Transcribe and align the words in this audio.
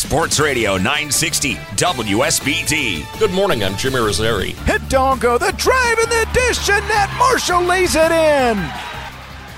Sports 0.00 0.40
Radio 0.40 0.78
960 0.78 1.56
WSBT. 1.76 3.18
Good 3.18 3.32
morning, 3.32 3.62
I'm 3.62 3.76
Jimmy 3.76 3.96
Rosari. 3.96 4.52
Hidalgo, 4.64 5.36
the 5.36 5.52
drive 5.58 5.98
and 5.98 6.10
the 6.10 6.26
dish, 6.32 6.70
and 6.70 6.88
Nat 6.88 7.14
Marshall 7.18 7.60
lays 7.64 7.94
it 7.96 8.10
in. 8.10 8.89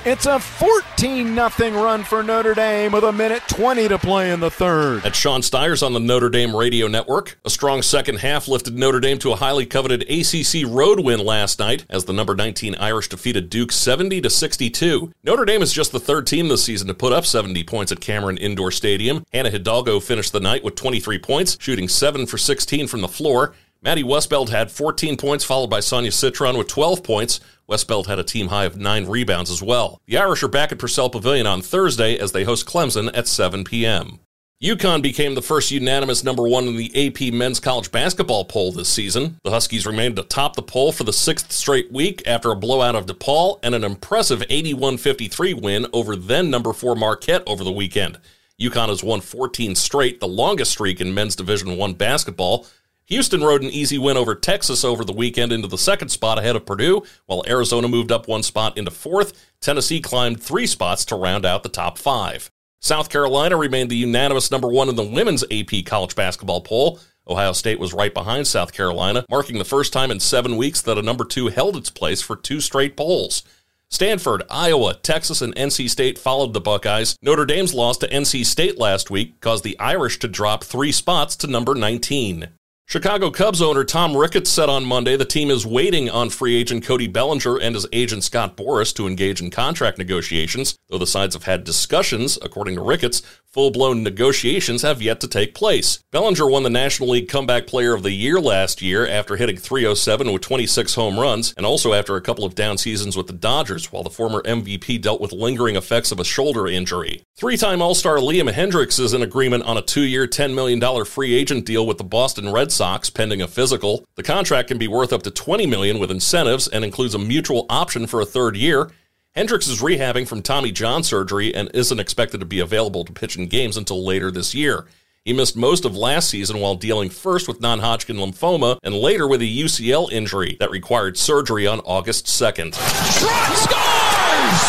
It's 0.05 0.27
a 0.27 0.41
14 0.41 1.33
0 1.37 1.51
run 1.81 2.03
for 2.03 2.25
Notre 2.25 2.55
Dame 2.55 2.91
with 2.91 3.05
a 3.05 3.13
minute 3.13 3.41
20 3.47 3.87
to 3.87 3.99
play 3.99 4.33
in 4.33 4.41
the 4.41 4.51
third. 4.51 5.07
At 5.07 5.15
Sean 5.15 5.43
Stires 5.43 5.81
on 5.81 5.93
the 5.93 6.01
Notre 6.01 6.29
Dame 6.29 6.57
Radio 6.57 6.89
Network. 6.89 7.39
A 7.45 7.51
strong 7.51 7.83
second 7.83 8.17
half 8.17 8.49
lifted 8.49 8.75
Notre 8.77 8.99
Dame 8.99 9.21
to 9.21 9.31
a 9.31 9.37
highly 9.37 9.65
coveted 9.65 10.03
ACC 10.11 10.67
road 10.67 10.99
win 10.99 11.25
last 11.25 11.61
night 11.61 11.87
as 11.89 12.05
the 12.05 12.13
number 12.13 12.35
19 12.35 12.75
Irish 12.81 13.11
defeated 13.11 13.49
Duke 13.49 13.71
70 13.71 14.21
to 14.23 14.29
62. 14.29 15.13
Notre 15.23 15.45
Dame 15.45 15.63
is 15.63 15.73
just 15.73 15.93
the 15.93 16.01
third 16.01 16.27
team 16.27 16.49
this 16.49 16.65
season 16.65 16.89
to 16.89 16.95
put 16.95 17.13
up 17.13 17.25
70 17.25 17.63
points 17.63 17.93
at 17.93 18.01
Cameron 18.01 18.39
Indoor 18.39 18.73
Stadium. 18.73 19.25
Hannah 19.33 19.51
Hidalgo 19.51 20.01
finished 20.01 20.33
the 20.33 20.41
night 20.41 20.65
with 20.65 20.75
23 20.75 21.21
points, 21.21 21.57
shooting 21.61 21.87
7 21.87 22.27
for 22.27 22.39
16 22.39 22.89
from 22.89 23.03
the 23.03 23.09
floor. 23.09 23.55
Maddie 23.85 24.05
Westbeld 24.05 24.49
had 24.49 24.71
14 24.71 25.17
points, 25.17 25.45
followed 25.45 25.67
by 25.67 25.81
Sonia 25.81 26.13
Citron 26.13 26.57
with 26.57 26.69
12 26.69 27.03
points. 27.03 27.41
Westbeld 27.69 28.07
had 28.07 28.21
a 28.21 28.25
team 28.25 28.47
high 28.47 28.65
of 28.65 28.77
nine 28.77 29.07
rebounds 29.07 29.51
as 29.51 29.61
well. 29.61 30.01
The 30.07 30.19
Irish 30.19 30.45
are 30.45 30.49
back 30.49 30.71
at 30.71 30.79
Purcell 30.79 31.11
Pavilion 31.11 31.49
on 31.49 31.63
Thursday 31.63 32.17
as 32.17 32.31
they 32.31 32.45
host 32.45 32.65
Clemson 32.65 33.11
at 33.13 33.27
7 33.27 33.65
p.m. 33.65 34.21
UConn 34.63 35.03
became 35.03 35.35
the 35.35 35.43
first 35.43 35.73
unanimous 35.73 36.23
number 36.23 36.47
one 36.47 36.69
in 36.69 36.77
the 36.77 37.09
AP 37.09 37.35
men's 37.35 37.59
college 37.59 37.91
basketball 37.91 38.45
poll 38.45 38.71
this 38.71 38.89
season. 38.89 39.41
The 39.43 39.51
Huskies 39.51 39.85
remained 39.85 40.17
atop 40.17 40.55
the 40.55 40.63
poll 40.63 40.93
for 40.93 41.03
the 41.03 41.13
sixth 41.13 41.51
straight 41.51 41.91
week 41.91 42.23
after 42.25 42.53
a 42.53 42.57
blowout 42.57 42.95
of 42.95 43.07
DePaul 43.07 43.59
and 43.65 43.75
an 43.75 43.83
impressive 43.83 44.45
81 44.49 44.99
53 44.99 45.55
win 45.55 45.87
over 45.93 46.15
then 46.15 46.49
number 46.49 46.73
four 46.73 46.95
Marquette 46.95 47.43
over 47.49 47.65
the 47.65 47.73
weekend. 47.73 48.21
UConn 48.61 48.91
has 48.91 49.03
won 49.03 49.21
14 49.21 49.75
straight, 49.75 50.21
the 50.21 50.29
longest 50.29 50.71
streak 50.71 51.01
in 51.01 51.13
men's 51.13 51.35
Division 51.35 51.77
One 51.77 51.95
basketball. 51.95 52.69
Houston 53.13 53.45
rode 53.45 53.63
an 53.63 53.69
easy 53.69 53.99
win 53.99 54.17
over 54.17 54.35
Texas 54.35 54.87
over 54.87 55.05
the 55.05 55.13
weekend 55.13 55.53
into 55.53 55.69
the 55.69 55.77
second 55.77 56.09
spot 56.09 56.39
ahead 56.39 56.57
of 56.57 56.65
Purdue, 56.65 57.03
while 57.27 57.45
Arizona 57.47 57.87
moved 57.87 58.11
up 58.11 58.27
one 58.27 58.43
spot 58.43 58.79
into 58.79 58.91
fourth. 58.91 59.35
Tennessee 59.61 60.01
climbed 60.01 60.43
three 60.43 60.67
spots 60.67 61.05
to 61.05 61.17
round 61.17 61.45
out 61.45 61.63
the 61.63 61.69
top 61.69 61.99
five. 61.99 62.51
South 62.81 63.11
Carolina 63.11 63.55
remained 63.59 63.91
the 63.91 63.97
unanimous 63.97 64.51
number 64.51 64.67
one 64.67 64.89
in 64.89 64.97
the 64.97 65.05
women's 65.05 65.45
AP 65.51 65.85
college 65.85 66.17
basketball 66.17 66.63
poll. 66.63 67.01
Ohio 67.29 67.53
State 67.53 67.79
was 67.79 67.93
right 67.93 68.15
behind 68.15 68.47
South 68.47 68.73
Carolina, 68.73 69.27
marking 69.29 69.59
the 69.59 69.65
first 69.67 69.93
time 69.93 70.11
in 70.11 70.19
seven 70.19 70.57
weeks 70.57 70.81
that 70.81 70.97
a 70.97 71.03
number 71.03 71.27
two 71.27 71.49
held 71.49 71.77
its 71.77 71.91
place 71.91 72.23
for 72.23 72.35
two 72.35 72.63
straight 72.63 72.97
polls. 72.97 73.43
Stanford, 73.91 74.43
Iowa, 74.49 74.95
Texas, 74.95 75.43
and 75.43 75.55
NC 75.55 75.91
State 75.91 76.19
followed 76.19 76.55
the 76.55 76.63
Buckeyes. 76.63 77.19
Notre 77.21 77.45
Dame's 77.45 77.75
loss 77.75 77.99
to 77.99 78.09
NC 78.09 78.47
State 78.47 78.79
last 78.79 79.11
week 79.11 79.39
caused 79.41 79.65
the 79.65 79.79
Irish 79.79 80.19
to 80.21 80.29
drop 80.29 80.65
three 80.65 80.93
spots 80.93 81.37
to 81.37 81.47
number 81.47 81.75
19. 81.75 82.49
Chicago 82.87 83.31
Cubs 83.31 83.63
owner 83.63 83.85
Tom 83.85 84.15
Ricketts 84.15 84.51
said 84.51 84.69
on 84.69 84.85
Monday 84.85 85.17
the 85.17 85.25
team 85.25 85.51
is 85.51 85.65
waiting 85.65 86.11
on 86.11 86.29
free 86.29 86.55
agent 86.55 86.85
Cody 86.85 87.07
Bellinger 87.07 87.57
and 87.57 87.75
his 87.75 87.87
agent 87.93 88.23
Scott 88.23 88.55
Boras 88.55 88.95
to 88.97 89.07
engage 89.07 89.41
in 89.41 89.51
contract 89.51 89.97
negotiations. 89.97 90.77
Though 90.91 90.99
the 90.99 91.07
sides 91.07 91.35
have 91.35 91.45
had 91.45 91.65
discussions, 91.65 92.39
according 92.43 92.75
to 92.75 92.83
Ricketts, 92.83 93.23
full 93.53 93.71
blown 93.71 94.03
negotiations 94.03 94.81
have 94.81 95.03
yet 95.03 95.21
to 95.21 95.29
take 95.29 95.55
place. 95.55 96.03
Bellinger 96.11 96.49
won 96.49 96.63
the 96.63 96.71
National 96.71 97.11
League 97.11 97.29
Comeback 97.29 97.67
Player 97.67 97.93
of 97.93 98.03
the 98.03 98.11
Year 98.11 98.41
last 98.41 98.81
year 98.81 99.07
after 99.07 99.37
hitting 99.37 99.59
307 99.59 100.33
with 100.33 100.41
26 100.41 100.95
home 100.95 101.19
runs, 101.19 101.53
and 101.57 101.67
also 101.67 101.93
after 101.93 102.17
a 102.17 102.23
couple 102.23 102.45
of 102.45 102.55
down 102.55 102.79
seasons 102.79 103.15
with 103.15 103.27
the 103.27 103.33
Dodgers, 103.35 103.93
while 103.93 104.03
the 104.03 104.11
former 104.11 104.41
MVP 104.43 105.03
dealt 105.03 105.21
with 105.21 105.33
lingering 105.33 105.77
effects 105.77 106.13
of 106.13 106.19
a 106.19 106.25
shoulder 106.25 106.67
injury. 106.67 107.23
Three 107.37 107.59
time 107.59 107.83
All 107.83 107.95
Star 107.95 108.17
Liam 108.17 108.51
Hendriks 108.51 108.99
is 108.99 109.13
in 109.13 109.23
agreement 109.23 109.65
on 109.65 109.77
a 109.77 109.83
two 109.83 110.03
year, 110.03 110.27
$10 110.27 110.55
million 110.55 111.05
free 111.05 111.35
agent 111.35 111.67
deal 111.67 111.87
with 111.87 111.99
the 111.99 112.05
Boston 112.05 112.51
Red 112.51 112.73
Sox 112.73 113.11
pending 113.11 113.43
a 113.43 113.49
physical. 113.49 114.07
The 114.15 114.23
contract 114.23 114.69
can 114.69 114.79
be 114.79 114.89
worth 114.89 115.13
up 115.13 115.23
to 115.25 115.31
$20 115.31 115.69
million 115.69 115.99
with 115.99 116.11
incentives 116.11 116.69
and 116.69 116.85
includes 116.85 117.15
a 117.15 117.19
mutual 117.19 117.67
option 117.69 118.07
for 118.07 118.23
a 118.23 118.27
third 118.27 118.57
year. 118.57 118.91
Hendriks 119.35 119.67
is 119.67 119.81
rehabbing 119.81 120.29
from 120.29 120.43
Tommy 120.43 120.71
John 120.73 121.03
surgery 121.03 121.55
and 121.55 121.71
isn't 121.73 121.99
expected 121.99 122.41
to 122.41 122.47
be 122.47 122.61
available 122.61 123.03
to 123.03 123.15
pitch 123.15 123.39
in 123.39 123.47
games 123.47 123.79
until 123.79 124.05
later 124.05 124.31
this 124.31 124.55
year. 124.55 124.85
He 125.25 125.33
missed 125.33 125.57
most 125.57 125.87
of 125.87 125.97
last 125.97 126.29
season 126.29 126.59
while 126.61 126.75
dealing 126.75 127.09
first 127.09 127.49
with 127.49 127.59
non 127.59 127.79
Hodgkin 127.79 128.17
lymphoma 128.17 128.77
and 128.83 128.95
later 128.95 129.27
with 129.27 129.41
a 129.41 129.49
UCL 129.49 130.13
injury 130.13 130.59
that 130.61 130.71
required 130.71 131.17
surgery 131.17 131.67
on 131.67 131.81
August 131.81 132.27
2nd. 132.27 132.77
Chiarot 132.77 133.57
scores! 133.57 134.65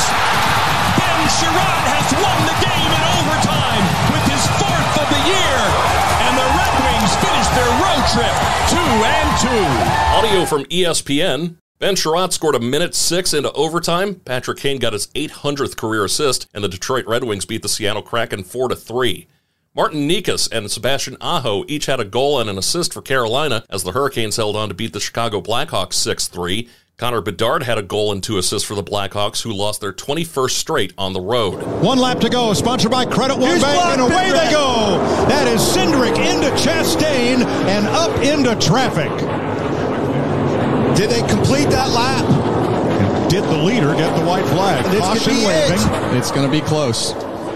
Ben 0.95 1.19
Chiarot 1.27 1.83
has 1.83 2.07
won 2.23 2.39
the 2.47 2.55
game 2.63 2.91
in 2.95 3.03
overtime 3.19 3.83
with 4.15 4.25
his 4.31 4.47
fourth 4.63 4.95
of 4.95 5.07
the 5.11 5.23
year, 5.27 5.59
and 6.23 6.39
the 6.39 6.47
Red 6.55 6.75
Wings 6.87 7.11
finish 7.19 7.49
their 7.51 7.71
road 7.83 8.03
trip 8.15 8.35
two 8.71 8.89
and 9.11 9.29
two. 9.43 9.67
Audio 10.15 10.45
from 10.45 10.63
ESPN. 10.71 11.57
Ben 11.83 11.97
Chiarot 11.97 12.31
scored 12.31 12.55
a 12.55 12.61
minute 12.61 12.95
six 12.95 13.33
into 13.33 13.51
overtime. 13.51 14.15
Patrick 14.15 14.57
Kane 14.57 14.79
got 14.79 14.93
his 14.93 15.07
800th 15.07 15.75
career 15.75 16.05
assist, 16.05 16.47
and 16.53 16.63
the 16.63 16.69
Detroit 16.69 17.05
Red 17.05 17.25
Wings 17.25 17.43
beat 17.43 17.61
the 17.61 17.67
Seattle 17.67 18.01
Kraken 18.01 18.45
4 18.45 18.69
to 18.69 18.75
3. 18.77 19.27
Martin 19.75 20.07
Necas 20.07 20.49
and 20.49 20.71
Sebastian 20.71 21.17
Aho 21.19 21.65
each 21.67 21.87
had 21.87 21.99
a 21.99 22.05
goal 22.05 22.39
and 22.39 22.49
an 22.49 22.57
assist 22.57 22.93
for 22.93 23.01
Carolina 23.01 23.65
as 23.69 23.83
the 23.83 23.91
Hurricanes 23.91 24.37
held 24.37 24.55
on 24.55 24.69
to 24.69 24.73
beat 24.73 24.93
the 24.93 25.01
Chicago 25.01 25.41
Blackhawks 25.41 25.95
6 25.95 26.29
3. 26.29 26.69
Connor 26.95 27.21
Bedard 27.21 27.63
had 27.63 27.77
a 27.77 27.81
goal 27.81 28.11
and 28.11 28.23
two 28.23 28.37
assists 28.37 28.65
for 28.65 28.75
the 28.75 28.83
Blackhawks, 28.83 29.41
who 29.41 29.51
lost 29.51 29.81
their 29.81 29.91
21st 29.91 30.51
straight 30.51 30.93
on 30.97 31.11
the 31.11 31.19
road. 31.19 31.63
One 31.81 31.97
lap 31.97 32.19
to 32.19 32.29
go, 32.29 32.53
sponsored 32.53 32.91
by 32.91 33.03
Credit 33.03 33.33
One 33.33 33.49
Here's 33.49 33.61
Bank, 33.61 33.83
and 33.83 33.97
blocked, 33.97 34.13
away 34.13 34.31
Big 34.31 34.39
they 34.39 34.51
go. 34.51 34.99
That 35.27 35.47
is 35.47 35.59
Cindric 35.59 36.15
into 36.17 36.49
Chastain 36.55 37.43
and 37.43 37.87
up 37.87 38.15
into 38.21 38.55
traffic. 38.65 39.11
Did 40.95 41.09
they 41.09 41.21
complete 41.27 41.69
that 41.69 41.89
lap? 41.89 43.29
Did 43.29 43.43
the 43.45 43.57
leader 43.57 43.95
get 43.95 44.15
the 44.15 44.23
white 44.25 44.45
flag? 44.45 44.85
This 44.85 44.99
Caution 44.99 45.33
be 45.33 45.39
it. 45.39 45.71
waving. 45.71 46.17
It's 46.17 46.31
going 46.31 46.45
to 46.45 46.51
be 46.51 46.61
close. 46.61 47.13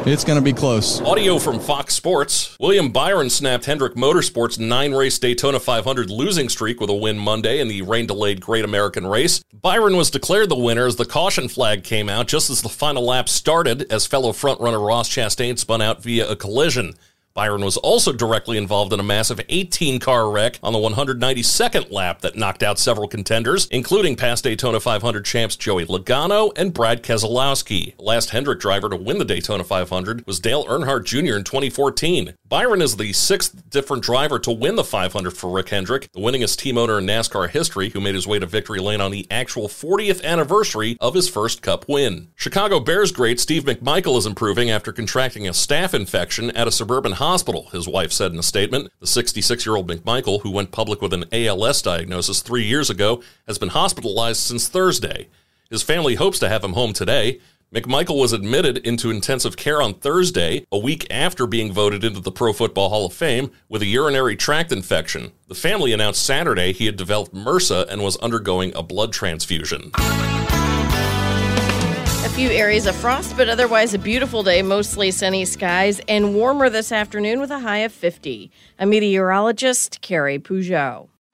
It's 0.07 0.23
going 0.23 0.39
to 0.39 0.43
be 0.43 0.53
close. 0.53 1.01
Audio 1.01 1.37
from 1.37 1.59
Fox 1.59 1.93
Sports. 1.93 2.57
William 2.59 2.91
Byron 2.91 3.29
snapped 3.29 3.65
Hendrick 3.65 3.93
Motorsports' 3.93 4.57
nine 4.57 4.93
race 4.93 5.19
Daytona 5.19 5.59
500 5.59 6.09
losing 6.09 6.49
streak 6.49 6.79
with 6.79 6.89
a 6.89 6.95
win 6.95 7.19
Monday 7.19 7.59
in 7.59 7.67
the 7.67 7.83
rain 7.83 8.07
delayed 8.07 8.41
Great 8.41 8.65
American 8.65 9.05
Race. 9.05 9.43
Byron 9.53 9.97
was 9.97 10.09
declared 10.09 10.49
the 10.49 10.55
winner 10.57 10.87
as 10.87 10.95
the 10.95 11.05
caution 11.05 11.47
flag 11.47 11.83
came 11.83 12.09
out 12.09 12.27
just 12.27 12.49
as 12.49 12.61
the 12.63 12.69
final 12.69 13.05
lap 13.05 13.29
started, 13.29 13.85
as 13.91 14.07
fellow 14.07 14.31
frontrunner 14.31 14.83
Ross 14.83 15.09
Chastain 15.09 15.59
spun 15.59 15.81
out 15.81 16.01
via 16.01 16.27
a 16.27 16.35
collision. 16.35 16.95
Byron 17.37 17.63
was 17.63 17.77
also 17.77 18.11
directly 18.11 18.57
involved 18.57 18.91
in 18.93 18.99
a 18.99 19.03
massive 19.03 19.39
18 19.47 19.99
car 19.99 20.31
wreck 20.31 20.57
on 20.63 20.73
the 20.73 20.79
192nd 20.79 21.91
lap 21.91 22.21
that 22.21 22.35
knocked 22.35 22.63
out 22.63 22.79
several 22.79 23.07
contenders, 23.07 23.67
including 23.67 24.15
past 24.15 24.43
Daytona 24.43 24.79
500 24.79 25.23
champs 25.23 25.55
Joey 25.55 25.85
Logano 25.85 26.51
and 26.57 26.73
Brad 26.73 27.03
Keselowski. 27.03 27.95
The 27.95 28.03
last 28.03 28.31
Hendrick 28.31 28.59
driver 28.59 28.89
to 28.89 28.95
win 28.95 29.19
the 29.19 29.23
Daytona 29.23 29.63
500 29.63 30.25
was 30.25 30.39
Dale 30.39 30.65
Earnhardt 30.65 31.05
Jr. 31.05 31.37
in 31.37 31.43
2014. 31.43 32.33
Byron 32.49 32.81
is 32.81 32.95
the 32.95 33.13
sixth 33.13 33.69
different 33.69 34.01
driver 34.01 34.39
to 34.39 34.51
win 34.51 34.75
the 34.75 34.83
500 34.83 35.29
for 35.29 35.51
Rick 35.51 35.69
Hendrick, 35.69 36.11
the 36.13 36.19
winningest 36.19 36.57
team 36.57 36.75
owner 36.75 36.97
in 36.97 37.05
NASCAR 37.05 37.51
history, 37.51 37.89
who 37.89 38.01
made 38.01 38.15
his 38.15 38.25
way 38.25 38.39
to 38.39 38.47
victory 38.47 38.79
lane 38.79 39.01
on 39.01 39.11
the 39.11 39.27
actual 39.29 39.67
40th 39.67 40.23
anniversary 40.23 40.97
of 40.99 41.13
his 41.13 41.29
first 41.29 41.61
Cup 41.61 41.87
win. 41.87 42.29
Chicago 42.35 42.79
Bears 42.79 43.11
great 43.11 43.39
Steve 43.39 43.65
McMichael 43.65 44.17
is 44.17 44.25
improving 44.25 44.71
after 44.71 44.91
contracting 44.91 45.47
a 45.47 45.51
staph 45.51 45.93
infection 45.93 46.49
at 46.51 46.67
a 46.67 46.71
suburban 46.71 47.11
hospital, 47.27 47.67
his 47.71 47.87
wife 47.87 48.11
said 48.13 48.31
in 48.31 48.39
a 48.39 48.43
statement. 48.43 48.89
The 49.01 49.07
66 49.07 49.65
year 49.65 49.75
old 49.75 49.89
McMichael, 49.89 50.41
who 50.41 50.51
went 50.51 50.71
public 50.71 51.01
with 51.01 51.13
an 51.13 51.25
ALS 51.33 51.81
diagnosis 51.81 52.41
three 52.41 52.63
years 52.63 52.89
ago, 52.89 53.21
has 53.47 53.57
been 53.57 53.69
hospitalized 53.69 54.39
since 54.39 54.69
Thursday. 54.69 55.27
His 55.69 55.83
family 55.83 56.15
hopes 56.15 56.39
to 56.39 56.49
have 56.49 56.63
him 56.63 56.73
home 56.73 56.93
today. 56.93 57.39
McMichael 57.73 58.17
was 58.17 58.31
admitted 58.31 58.77
into 58.77 59.11
intensive 59.11 59.57
care 59.57 59.81
on 59.81 59.93
Thursday, 59.93 60.65
a 60.71 60.77
week 60.77 61.05
after 61.11 61.45
being 61.45 61.73
voted 61.73 62.05
into 62.05 62.21
the 62.21 62.31
Pro 62.31 62.53
Football 62.53 62.87
Hall 62.87 63.05
of 63.05 63.13
Fame 63.13 63.51
with 63.67 63.81
a 63.81 63.85
urinary 63.85 64.37
tract 64.37 64.71
infection. 64.71 65.33
The 65.49 65.55
family 65.55 65.91
announced 65.91 66.25
Saturday 66.25 66.71
he 66.71 66.85
had 66.85 66.95
developed 66.95 67.33
MRSA 67.33 67.89
and 67.89 68.01
was 68.01 68.15
undergoing 68.17 68.71
a 68.73 68.83
blood 68.83 69.11
transfusion. 69.11 69.91
A 72.25 72.29
few 72.29 72.49
areas 72.49 72.87
of 72.87 72.95
frost, 72.95 73.37
but 73.37 73.47
otherwise 73.47 73.93
a 73.93 73.99
beautiful 73.99 74.43
day, 74.43 74.61
mostly 74.61 75.11
sunny 75.11 75.45
skies, 75.45 76.01
and 76.07 76.35
warmer 76.35 76.69
this 76.69 76.91
afternoon 76.91 77.39
with 77.39 77.51
a 77.51 77.59
high 77.59 77.79
of 77.79 77.93
50. 77.93 78.51
A 78.79 78.85
meteorologist, 78.85 80.01
Carrie 80.01 80.39
Peugeot. 80.39 81.09